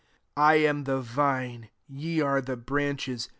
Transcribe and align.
5" 0.33 0.33
I 0.35 0.55
am 0.55 0.85
the 0.85 0.99
vine; 0.99 1.69
ye 1.87 2.21
are 2.21 2.41
the 2.41 2.57
branches. 2.57 3.29